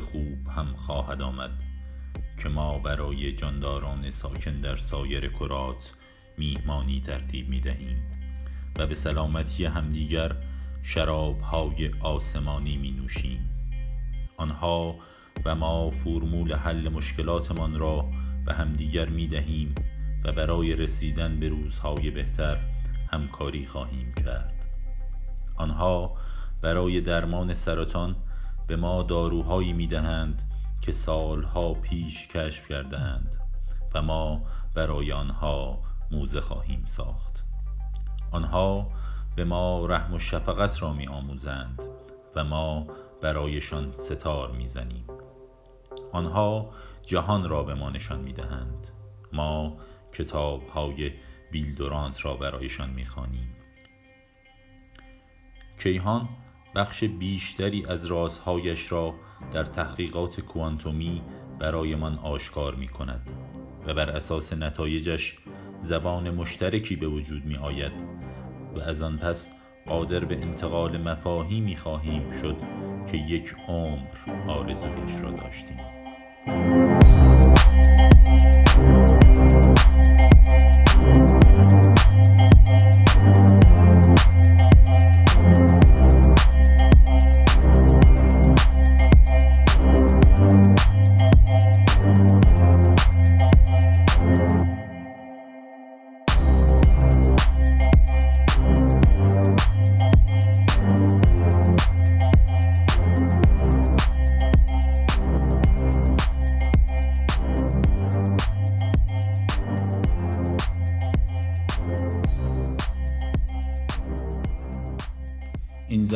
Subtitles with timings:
[0.00, 1.50] خوب هم خواهد آمد
[2.42, 5.94] که ما برای جانداران ساکن در سایر کرات
[6.38, 8.02] میهمانی ترتیب می دهیم
[8.78, 10.36] و به سلامتی همدیگر
[10.82, 13.50] شرابهای آسمانی می نوشیم
[14.36, 14.96] آنها
[15.44, 18.04] و ما فرمول حل مشکلاتمان را
[18.46, 19.74] به همدیگر می دهیم
[20.24, 22.58] و برای رسیدن به روزهای بهتر
[23.12, 24.66] همکاری خواهیم کرد.
[25.56, 26.16] آنها
[26.62, 28.16] برای درمان سرطان
[28.70, 30.42] به ما داروهایی می دهند
[30.80, 33.40] که سالها پیش کشف کردند
[33.94, 34.42] و ما
[34.74, 35.78] برای آنها
[36.10, 37.44] موزه خواهیم ساخت.
[38.30, 38.90] آنها
[39.36, 41.82] به ما رحم و شفقت را می آموزند
[42.36, 42.86] و ما
[43.22, 45.04] برایشان ستار می زنیم
[46.12, 46.70] آنها
[47.02, 48.88] جهان را به ما نشان می دهند
[49.32, 49.76] ما
[50.12, 51.12] کتاب های
[51.52, 53.56] بیلدورانت را برایشان می خوانیم.
[55.82, 56.28] کیهان
[56.74, 59.14] بخش بیشتری از رازهایش را
[59.52, 61.22] در تحقیقات کوانتومی
[61.58, 63.30] برایمان آشکار می کند
[63.86, 65.36] و بر اساس نتایجش
[65.78, 67.92] زبان مشترکی به وجود می آید
[68.76, 69.52] و از آن پس
[69.86, 72.56] قادر به انتقال مفاهیمی خواهیم شد
[73.10, 74.06] که یک عمر
[74.48, 75.80] آرزویش را داشتیم.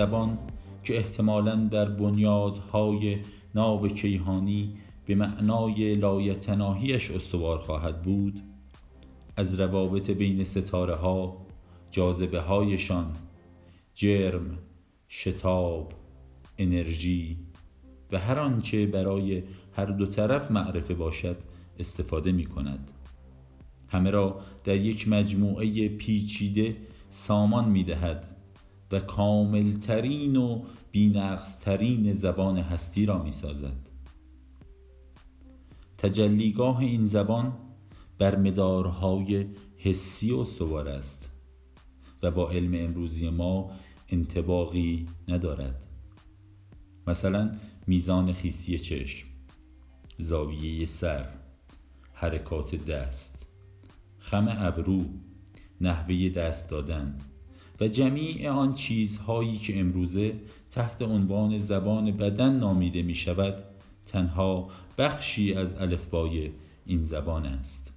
[0.05, 0.39] زبان
[0.83, 3.19] که احتمالا در بنیادهای
[3.55, 4.77] ناب کیهانی
[5.07, 8.43] به معنای لایتناهیش استوار خواهد بود
[9.37, 11.37] از روابط بین ستاره ها
[11.91, 13.13] جاذبه هایشان
[13.95, 14.59] جرم
[15.09, 15.93] شتاب
[16.59, 17.39] انرژی
[18.13, 19.43] و هر آنچه برای
[19.73, 21.37] هر دو طرف معرفه باشد
[21.79, 22.91] استفاده می کند
[23.89, 26.77] همه را در یک مجموعه پیچیده
[27.11, 28.34] سامان می دهد
[28.93, 33.89] و کاملترین و بینقصترین زبان هستی را می سازد
[35.99, 37.53] تجلیگاه این زبان
[38.19, 39.47] بر مدارهای
[39.79, 41.31] حسی استوار است
[42.23, 43.71] و با علم امروزی ما
[44.09, 45.87] انتباقی ندارد.
[47.07, 47.53] مثلا
[47.87, 49.29] میزان خیسی چشم
[50.19, 51.29] زاویه سر
[52.13, 53.47] حرکات دست
[54.19, 55.05] خم ابرو
[55.81, 57.19] نحوه دست دادن.
[57.81, 60.35] و جمیع آن چیزهایی که امروزه
[60.71, 63.65] تحت عنوان زبان بدن نامیده می شود
[64.07, 64.69] تنها
[64.99, 66.51] بخشی از الفبای
[66.87, 67.93] این زبان است.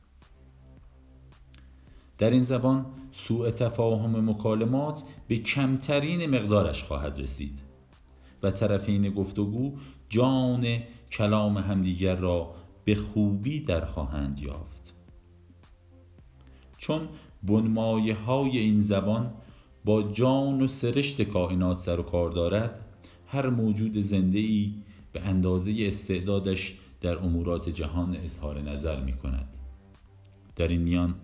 [2.18, 7.60] در این زبان سوء تفاهم مکالمات به کمترین مقدارش خواهد رسید
[8.44, 9.74] و طرفین گفتگو
[10.10, 10.80] جان
[11.12, 12.56] کلام همدیگر را
[12.86, 14.94] به خوبی در خواهند یافت.
[16.78, 17.10] چون
[17.44, 19.34] بنمایه های این زبان
[19.88, 22.86] با جان و سرشت کائنات سر و کار دارد
[23.28, 24.74] هر موجود زنده ای
[25.12, 29.58] به اندازه استعدادش در امورات جهان اظهار نظر می کند
[30.56, 31.16] در این میان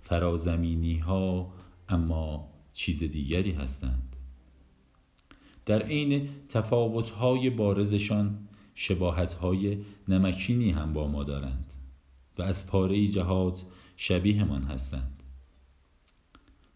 [0.00, 1.52] فرازمینی ها
[1.88, 4.16] اما چیز دیگری هستند.
[5.66, 8.38] در عین تفاوت های بارزشان
[8.74, 9.78] شباهت های
[10.08, 11.72] نمکینی هم با ما دارند
[12.38, 13.64] و از پاره جهات
[13.96, 15.21] شبیه من هستند.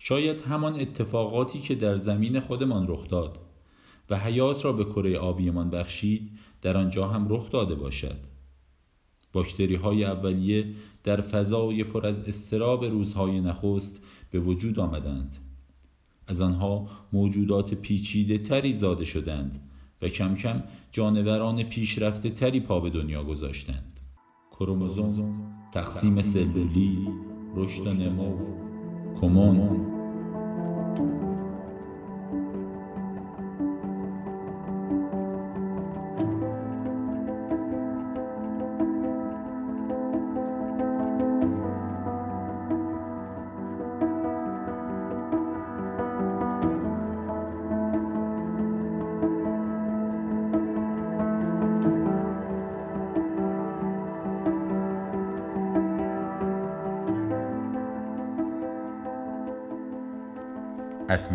[0.08, 3.38] شاید همان اتفاقاتی که در زمین خودمان رخ داد
[4.10, 6.30] و حیات را به کره آبیمان بخشید
[6.62, 8.16] در آنجا هم رخ داده باشد.
[9.32, 10.66] باکتری های اولیه
[11.04, 15.36] در فضای پر از استراب روزهای نخست به وجود آمدند.
[16.26, 19.68] از آنها موجودات پیچیده تری زاده شدند
[20.02, 20.62] و کم کم
[20.92, 24.00] جانوران پیشرفته تری پا به دنیا گذاشتند.
[24.50, 27.08] کروموزوم تقسیم سلولی
[27.56, 28.38] رشد نمو
[29.20, 29.95] کمون.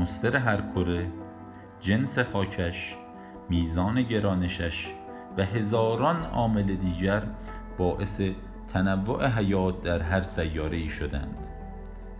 [0.01, 1.07] اتمسفر هر کره
[1.79, 2.95] جنس خاکش
[3.49, 4.93] میزان گرانشش
[5.37, 7.23] و هزاران عامل دیگر
[7.77, 8.21] باعث
[8.73, 11.47] تنوع حیات در هر سیاره ای شدند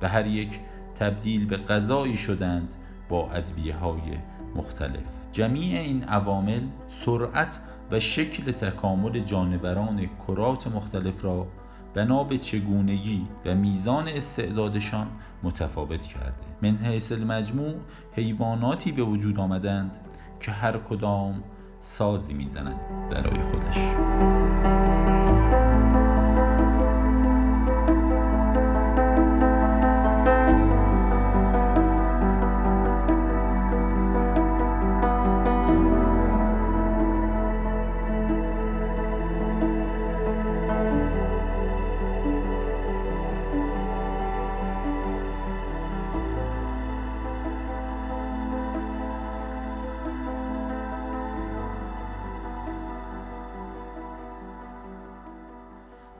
[0.02, 0.60] و هر یک
[0.96, 2.76] تبدیل به غذایی شدند
[3.10, 4.18] با ادویه های
[4.56, 5.04] مختلف.
[5.32, 7.60] جمیع این عوامل سرعت
[7.92, 11.48] و شکل تکامل جانوران کرات مختلف را
[11.94, 15.08] بنا به چگونگی و میزان استعدادشان
[15.44, 16.34] متفاوت کرده.
[16.62, 17.74] من حیث المجموع
[18.14, 19.98] حیواناتی به وجود آمدند
[20.40, 21.44] که هر کدام
[21.82, 23.78] سازی می‌زنند برای خودش.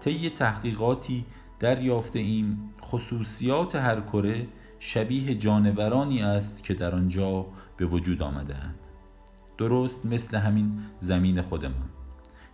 [0.02, 1.26] طی تحقیقاتی
[1.60, 2.74] دریافته ایم.
[2.82, 4.48] خصوصیات هر کره
[4.80, 7.46] شبیه جانورانی است که در آنجا
[7.78, 8.80] به وجود آمده اند.
[9.58, 11.90] درست مثل همین زمین خودمان.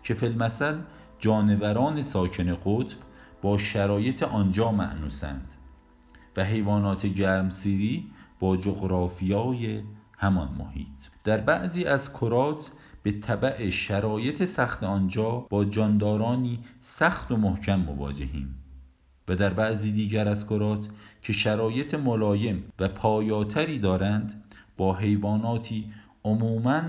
[0.04, 0.80] که فیلمسل
[1.20, 2.98] جانوران ساکن قطب
[3.42, 5.54] با شرایط آنجا معنوسند
[6.38, 9.82] و حیوانات گرمسیری با جغرافیای
[10.18, 10.88] همان محیط.
[11.24, 12.72] در بعضی از کرات
[13.08, 18.56] به طبع شرایط سخت آنجا با جاندارانی سخت و محکم مواجهیم
[19.28, 20.90] و در بعضی دیگر از کرات
[21.22, 24.44] که شرایط ملایم و پایاتری دارند
[24.78, 25.94] با حیواناتی
[26.26, 26.82] عموما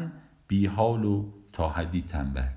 [0.48, 2.48] بیحال و تا حدی تنبل.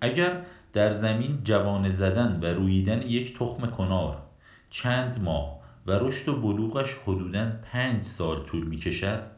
[0.00, 0.42] اگر
[0.72, 4.22] در زمین جوان زدن و رویدن یک تخم کنار
[4.70, 9.37] چند ماه و رشد و بلوغش حدوداً پنج سال طول می کشد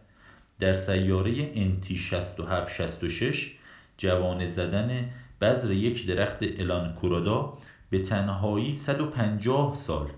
[0.61, 3.51] در سیاره انتی 67 66
[3.97, 5.11] جوان زدن
[5.41, 7.53] بذر یک درخت الان کورادا
[7.91, 10.09] به تنهایی 150 سال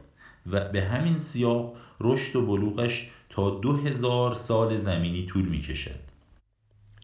[0.47, 6.00] و به همین سیاق رشد و بلوغش تا 2000 سال زمینی طول می کشد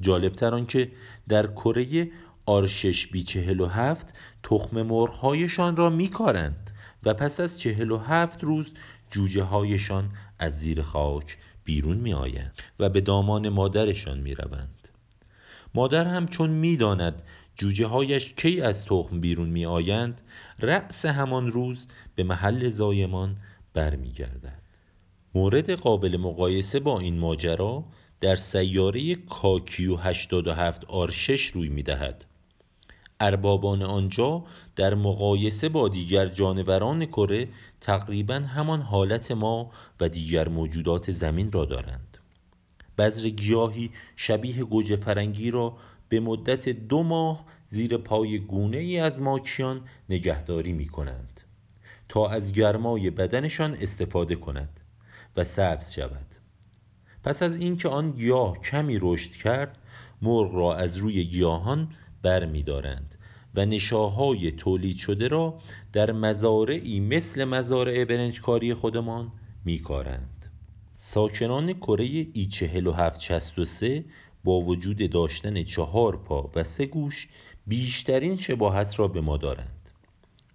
[0.01, 0.91] جالبتر آنکه
[1.29, 2.11] در کره
[2.47, 6.71] آرشش بی 47 تخم مرغهایشان را میکارند
[7.05, 8.75] و پس از 47 روز
[9.11, 14.89] جوجه هایشان از زیر خاک بیرون می آیند و به دامان مادرشان می روند.
[15.75, 17.23] مادر هم چون می داند
[17.57, 20.21] جوجه هایش کی از تخم بیرون می آیند
[20.61, 23.39] رأس همان روز به محل زایمان
[23.75, 24.63] برمیگردد.
[25.35, 27.85] مورد قابل مقایسه با این ماجرا
[28.21, 32.25] در سیاره کاکیو 87 آرشش روی می دهد.
[33.21, 34.45] اربابان آنجا
[34.77, 37.49] در مقایسه با دیگر جانوران کره
[37.81, 39.71] تقریبا همان حالت ما
[40.01, 42.19] و دیگر موجودات زمین را دارند.
[42.99, 45.77] بذر گیاهی شبیه گوجه فرنگی را
[46.09, 51.41] به مدت دو ماه زیر پای گونه ای از ماکیان نگهداری می کنند
[52.09, 54.81] تا از گرمای بدنشان استفاده کند
[55.37, 56.27] و سبز شود.
[57.25, 59.79] پس از اینکه آن گیاه کمی رشد کرد
[60.23, 61.89] مرغ را از روی گیاهان
[62.23, 63.15] بر می دارند
[63.55, 65.59] و نشاهای تولید شده را
[65.93, 69.33] در مزارعی مثل مزارع برنجکاری خودمان
[69.65, 70.45] میکارند.
[70.97, 74.05] ساکنان کره ای 4763
[74.45, 77.29] با وجود داشتن چهار پا و سه گوش
[77.67, 79.91] بیشترین شباهت را به ما دارند.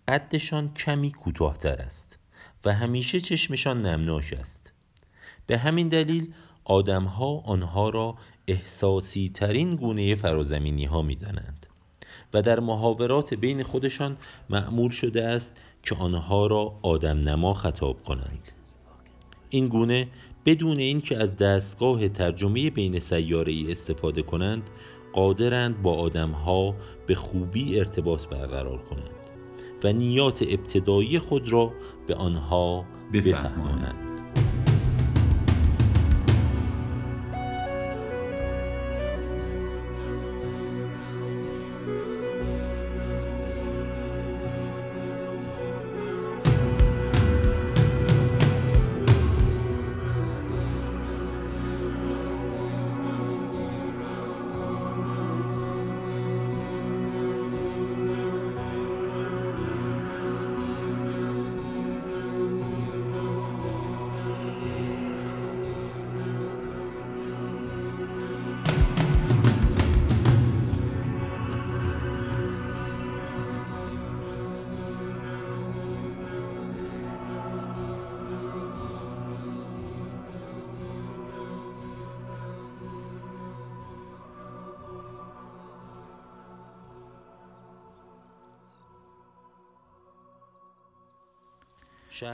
[0.07, 2.19] قدشان کمی کوتاهتر است
[2.65, 4.73] و همیشه چشمشان نمناش است.
[5.47, 8.15] به همین دلیل آدمها آنها را
[8.47, 11.65] احساسی ترین گونه فرازمینی ها می دانند.
[12.33, 14.17] و در محاورات بین خودشان
[14.49, 18.51] معمول شده است که آنها را آدم نما خطاب کنند
[19.49, 20.07] این گونه
[20.45, 24.69] بدون اینکه از دستگاه ترجمه بین سیاره ای استفاده کنند
[25.13, 26.75] قادرند با آدمها
[27.07, 29.09] به خوبی ارتباط برقرار کنند
[29.83, 31.73] و نیات ابتدایی خود را
[32.07, 34.12] به آنها بفهمانند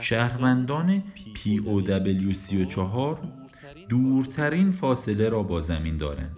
[0.00, 1.02] شهروندان
[1.34, 3.18] POW34
[3.88, 6.36] دورترین فاصله را با زمین دارند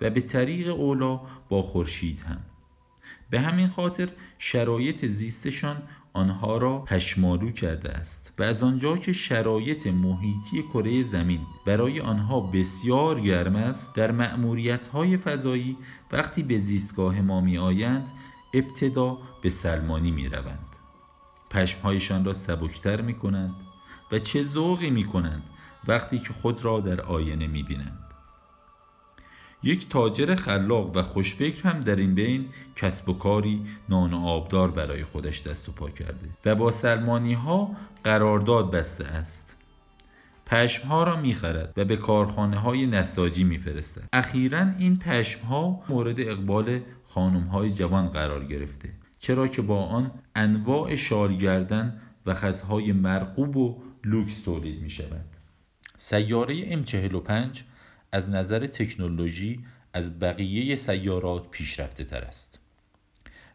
[0.00, 2.40] و به طریق اولا با خورشید هم.
[3.30, 9.86] به همین خاطر شرایط زیستشان آنها را پشمالو کرده است و از آنجا که شرایط
[9.86, 15.76] محیطی کره زمین برای آنها بسیار گرم است در مأموریت های فضایی
[16.12, 18.08] وقتی به زیستگاه ما می آیند
[18.54, 20.67] ابتدا به سلمانی می روند
[21.50, 23.54] پشمهایشان را سبکتر می کنند
[24.12, 25.42] و چه ذوقی می کنند
[25.88, 28.08] وقتی که خود را در آینه می بینند
[29.62, 34.70] یک تاجر خلاق و خوشفکر هم در این بین کسب و کاری نان و آبدار
[34.70, 37.70] برای خودش دست و پا کرده و با سلمانی ها
[38.04, 39.56] قرارداد بسته است.
[40.46, 44.08] پشم ها را می‌خرد و به کارخانه های نساجی میفرستد.
[44.12, 48.92] اخیرا این پشم ها مورد اقبال خانم های جوان قرار گرفته.
[49.18, 55.24] چرا که با آن انواع شالگردن و خزهای مرقوب و لوکس تولید می شود.
[55.96, 57.58] سیاره M45
[58.12, 59.60] از نظر تکنولوژی
[59.92, 62.60] از بقیه سیارات پیشرفته تر است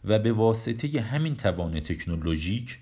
[0.05, 2.79] و به واسطه همین توان تکنولوژیک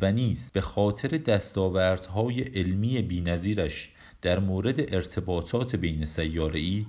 [0.00, 3.92] و نیز به خاطر دستاوردهای علمی بینظیرش
[4.22, 6.86] در مورد ارتباطات بین سیاره ای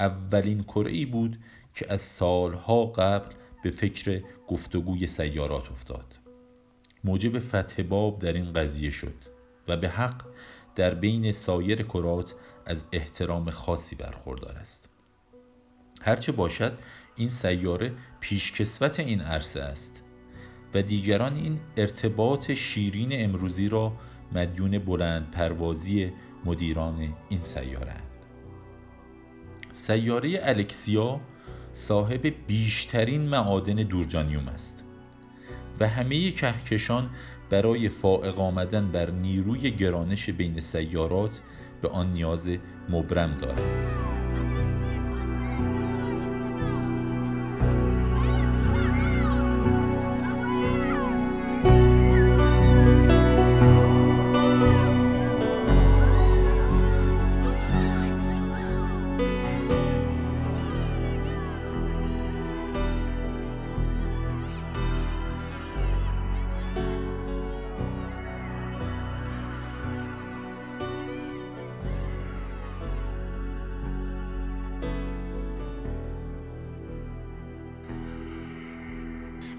[0.00, 1.38] اولین کره بود
[1.74, 6.18] که از سالها قبل به فکر گفتگوی سیارات افتاد
[7.04, 9.14] موجب فتح باب در این قضیه شد
[9.68, 10.24] و به حق
[10.74, 12.34] در بین سایر کرات
[12.66, 14.88] از احترام خاصی برخوردار است
[16.02, 16.78] هرچه باشد
[17.16, 20.04] این سیاره پیشکسوت این عرصه است
[20.74, 23.92] و دیگران این ارتباط شیرین امروزی را
[24.32, 26.12] مدیون بلند پروازی
[26.44, 28.26] مدیران این سیاره اند.
[29.72, 31.20] سیاره الکسیا
[31.74, 34.84] صاحب بیشترین معادن دورجانیوم است
[35.80, 37.10] و همه کهکشان
[37.50, 41.40] برای فائق آمدن بر نیروی گرانش بین سیارات
[41.82, 42.50] به آن نیاز
[42.88, 44.23] مبرم دارند.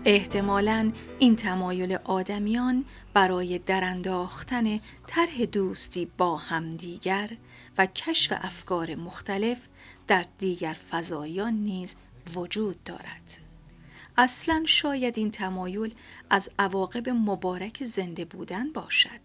[0.07, 7.37] احتمالا این تمایل آدمیان برای درانداختن طرح دوستی با همدیگر
[7.77, 9.67] و کشف افکار مختلف
[10.07, 11.95] در دیگر فضایان نیز
[12.35, 13.37] وجود دارد.
[14.17, 15.93] اصلا شاید این تمایل
[16.29, 19.21] از عواقب مبارک زنده بودن باشد.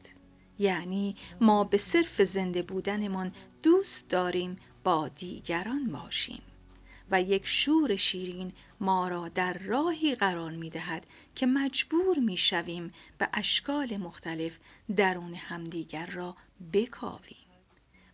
[0.58, 3.32] یعنی ما به صرف زنده بودنمان
[3.62, 6.42] دوست داریم با دیگران باشیم.
[7.10, 12.92] و یک شور شیرین ما را در راهی قرار می دهد که مجبور می شویم
[13.18, 14.58] به اشکال مختلف
[14.96, 16.36] درون همدیگر را
[16.72, 17.50] بکاویم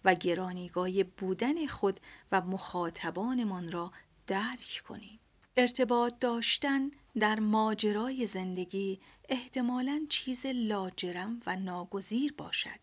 [0.05, 2.01] و گرانیگاه بودن خود
[2.33, 3.93] و مخاطبانمان را
[4.27, 5.21] درک کنیم.
[5.57, 12.81] ارتباط داشتن در ماجرای زندگی احتمالا چیز لاجرم و ناگزیر باشد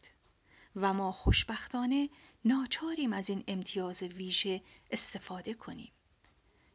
[0.76, 2.10] و ما خوشبختانه
[2.46, 5.92] ناچاریم از این امتیاز ویژه استفاده کنیم.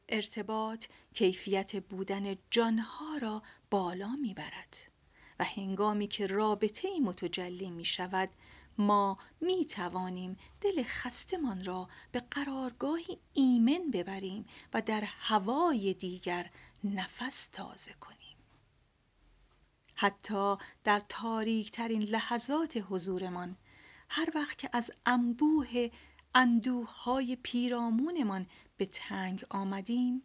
[0.09, 4.77] ارتباط کیفیت بودن جانها را بالا می‌برد
[5.39, 8.29] و هنگامی که رابطه ای متجلی می شود
[8.79, 16.51] ما می توانیم دل خستمان را به قرارگاهی ایمن ببریم و در هوای دیگر
[16.85, 18.37] نفس تازه کنیم.
[19.95, 23.57] حتی در تاریک ترین لحظات حضورمان
[24.09, 25.91] هر وقت که از انبوه
[26.35, 28.47] اندوه های پیرامونمان
[28.79, 30.23] به تنگ آمدیم.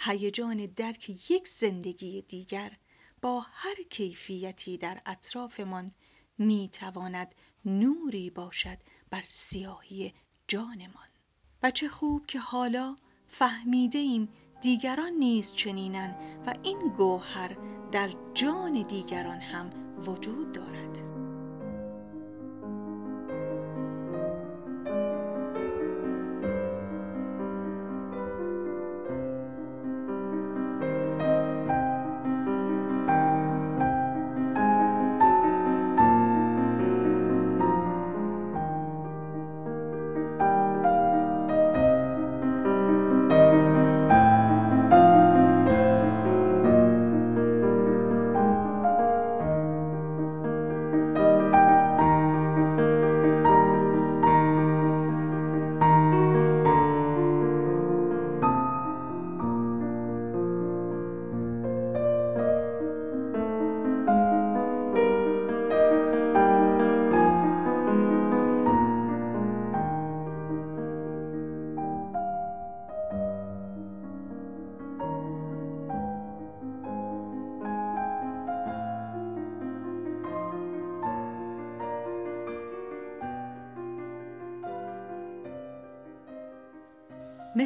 [0.00, 2.76] هیجان درک یک زندگی دیگر
[3.22, 5.90] با هر کیفیتی در اطرافمان
[6.38, 8.78] می تواند نوری باشد
[9.10, 10.14] بر سیاهی
[10.48, 11.08] جانمان.
[11.62, 14.28] و چه خوب که حالا فهمیده ایم
[14.60, 16.14] دیگران نیز چنینن
[16.46, 17.56] و این گوهر
[17.92, 21.15] در جان دیگران هم وجود دارد.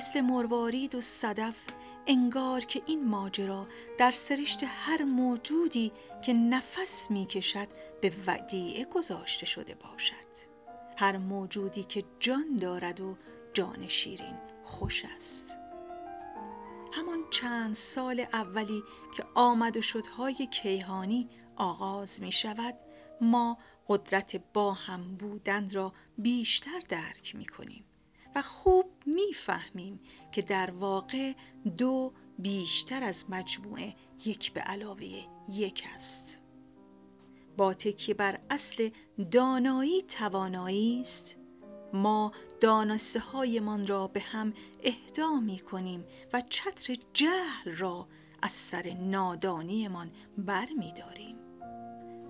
[0.00, 1.64] مثل مروارید و صدف
[2.06, 3.66] انگار که این ماجرا
[3.98, 5.92] در سرشت هر موجودی
[6.24, 7.68] که نفس می کشد
[8.00, 10.50] به ودیعه گذاشته شده باشد.
[10.98, 13.16] هر موجودی که جان دارد و
[13.52, 15.58] جان شیرین خوش است.
[16.92, 18.82] همان چند سال اولی
[19.16, 22.74] که آمد و شدهای کیهانی آغاز می شود
[23.20, 27.84] ما قدرت با هم بودن را بیشتر درک می کنیم
[28.34, 30.00] و خوب می‌فهمیم
[30.32, 31.32] که در واقع
[31.76, 35.06] دو بیشتر از مجموعه یک به علاوه
[35.48, 36.40] یک است.
[37.56, 38.90] با تکیه بر اصل
[39.30, 41.36] دانایی توانایی است
[41.92, 48.08] ما دانسته هایمان را به هم اهدا می کنیم و چتر جهل را
[48.42, 51.36] از سر نادانیمان بر می داریم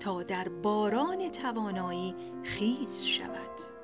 [0.00, 3.79] تا در باران توانایی خیز شود.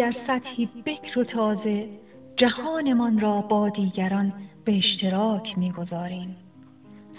[0.00, 1.88] در سطحی بکر و تازه
[2.36, 4.32] جهانمان را با دیگران
[4.64, 6.36] به اشتراک می‌گذاریم.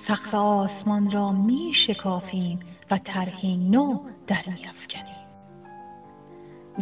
[0.07, 2.59] سقف آسمان را می شکافیم
[2.91, 5.27] و طرحی نو در میافکنیم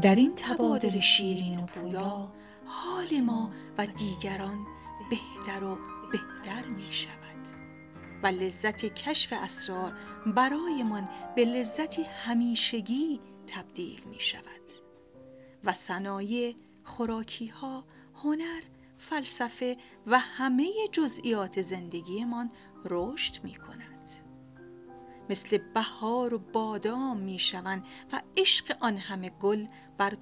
[0.02, 2.28] در این تبادل شیرین و پویا
[2.66, 4.58] حال ما و دیگران
[5.10, 5.78] بهتر و
[6.12, 7.60] بهتر می شود
[8.24, 9.94] و لذت کشف اسرار
[10.36, 11.04] برایمان
[11.36, 14.79] به لذتی همیشگی تبدیل می شود
[15.64, 18.62] و صنایع خوراکی ها هنر
[18.98, 22.52] فلسفه و همه جزئیات زندگیمان
[22.86, 24.10] رشد می کند
[25.30, 29.68] مثل بهار و بادام می شوند و عشق آن همه گل
[29.98, 30.16] بر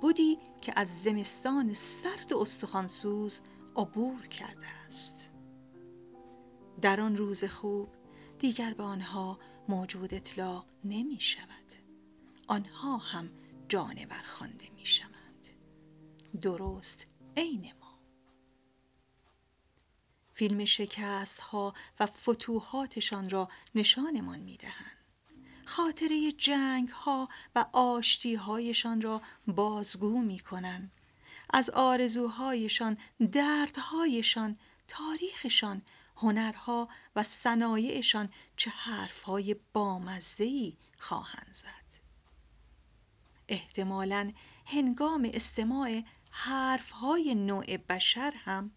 [0.00, 3.40] بودی که از زمستان سرد و استخوانسوز
[3.76, 5.30] عبور کرده است.
[6.80, 7.88] در آن روز خوب
[8.38, 11.72] دیگر به آنها موجود اطلاق نمی شود
[12.48, 13.30] آنها هم
[13.70, 15.46] جانور خوانده می شوند
[16.40, 17.06] درست
[17.36, 17.98] عین ما.
[20.30, 24.96] فیلم شکست ها و فتوحاتشان را نشانمان می دهند
[25.64, 30.96] خاطره جنگ ها و آشتی هایشان را بازگو می کنند
[31.50, 32.98] از آرزوهایشان
[33.32, 35.82] دردهایشان تاریخشان
[36.16, 41.99] هنرها و صنایعشان چه حرفهای بامزه‌ای خواهند زد.
[43.50, 44.32] احتمالا
[44.66, 46.02] هنگام استماع
[46.92, 48.70] های نوع بشر هم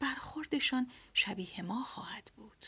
[0.00, 2.64] برخوردشان شبیه ما خواهد بود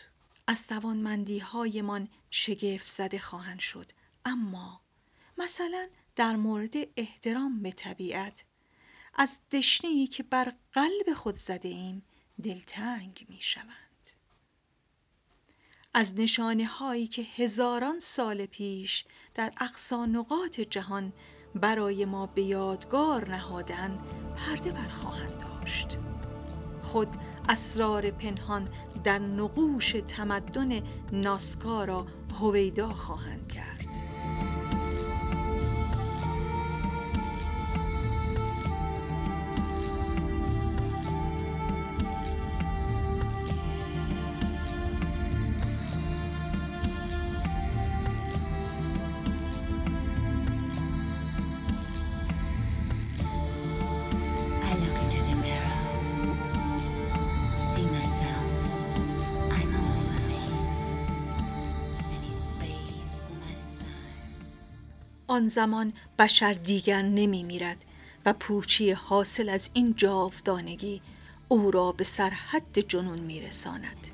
[0.47, 3.91] از توانمندی هایمان شگفت زده خواهند شد
[4.25, 4.81] اما
[5.39, 8.45] مثلا در مورد احترام به طبیعت
[9.15, 12.03] از دشنه که بر قلب خود زده ایم
[12.43, 14.07] دلتنگ می شوند.
[15.95, 19.05] از نشانه هایی که هزاران سال پیش
[19.35, 21.13] در اقصا نقاط جهان
[21.55, 23.99] برای ما به یادگار نهادن
[24.37, 25.99] پرده برخواهند داشت.
[26.81, 27.09] خود
[27.49, 28.69] اسرار پنهان
[29.05, 30.81] در نقوش تمدن
[31.13, 32.07] ناسکا را
[32.41, 33.95] هویدا خواهند کرد.
[65.35, 67.85] آن زمان بشر دیگر نمی میرد
[68.27, 71.03] و پوچی حاصل از این جاودانگی
[71.49, 74.07] او را به سرحد جنون می رساند.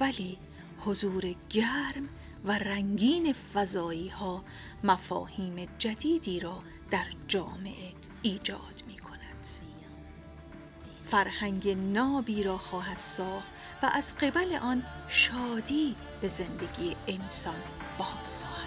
[0.00, 0.38] ولی
[0.78, 2.08] حضور گرم
[2.44, 4.44] و رنگین فضایی ها
[4.84, 7.92] مفاهیم جدیدی را در جامعه
[8.22, 9.46] ایجاد می کند.
[11.02, 13.50] فرهنگ نابی را خواهد ساخت
[13.82, 17.60] و از قبل آن شادی به زندگی انسان
[17.98, 18.65] باز خواهد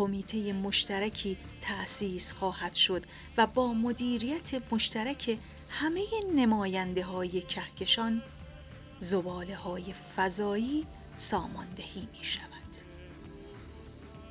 [0.00, 3.02] کمیته مشترکی تأسیس خواهد شد
[3.36, 8.22] و با مدیریت مشترک همه نماینده های کهکشان
[9.00, 10.86] زباله های فضایی
[11.16, 12.76] ساماندهی می شود.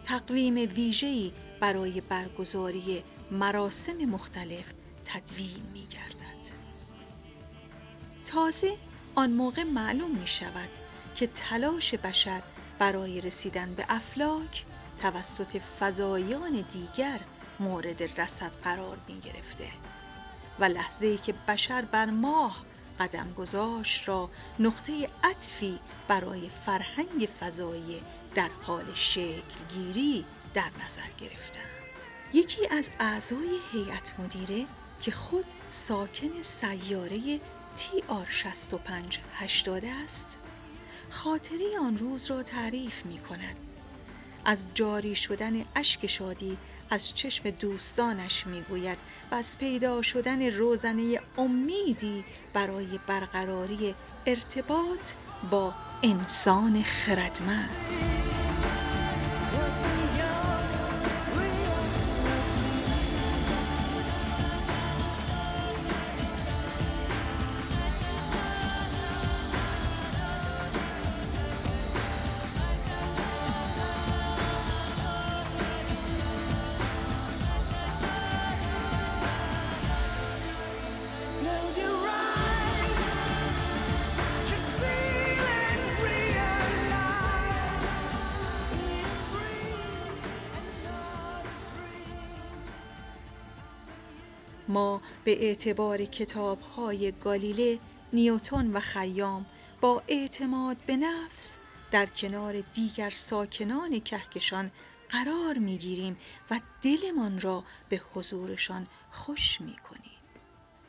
[0.03, 4.73] تقویم ویژه‌ای برای برگزاری مراسم مختلف
[5.05, 6.47] تدوین می گردد.
[8.25, 8.77] تازه
[9.15, 10.69] آن موقع معلوم می شود
[11.15, 12.41] که تلاش بشر
[12.79, 14.65] برای رسیدن به افلاک
[15.01, 17.19] توسط فضایان دیگر
[17.59, 19.67] مورد رسد قرار می گرفته
[20.59, 22.65] و لحظه ای که بشر بر ماه
[22.99, 28.01] قدم گذاشت را نقطه عطفی برای فرهنگ فضایی
[28.35, 31.65] در حال شکل گیری در نظر گرفتند.
[32.33, 34.67] یکی از اعضای هیئت مدیره
[34.99, 37.39] که خود ساکن سیاره
[37.75, 40.39] تی آر 6580 است
[41.09, 43.68] خاطره آن روز را تعریف می کند.
[44.49, 46.57] از جاری شدن اشک شادی
[46.89, 48.97] از چشم دوستانش می‌گوید
[49.31, 53.95] و از پیدا شدن روزنه امیدی برای برقراری
[54.27, 55.13] ارتباط
[55.51, 58.28] با انسان خردمند.
[95.23, 97.79] به اعتبار کتاب های گالیله،
[98.13, 99.45] نیوتون و خیام
[99.81, 101.57] با اعتماد به نفس
[101.91, 104.71] در کنار دیگر ساکنان کهکشان
[105.09, 106.17] قرار می گیریم
[106.51, 110.19] و دلمان را به حضورشان خوش می کنیم.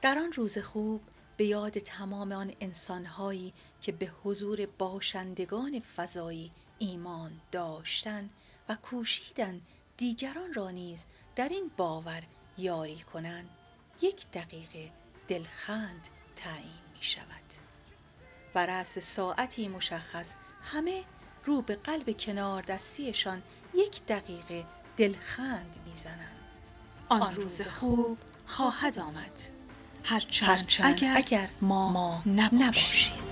[0.02, 1.00] در آن روز خوب
[1.36, 8.30] به یاد تمام آن انسانهایی که به حضور باشندگان فضایی ایمان داشتند
[8.68, 9.60] و کوشیدن
[9.96, 12.22] دیگران را نیز در این باور
[12.58, 13.48] یاری کنند
[14.02, 14.92] یک دقیقه
[15.28, 17.44] دلخند تعیین می شود
[18.54, 21.04] و رأس ساعتی مشخص همه
[21.44, 23.42] رو به قلب کنار دستیشان
[23.74, 24.64] یک دقیقه
[24.96, 26.36] دلخند می‌زنند.
[27.08, 29.40] آن روز خوب خواهد آمد.
[30.04, 33.22] هرچند, اگر, اگر ما, ما نباشیم.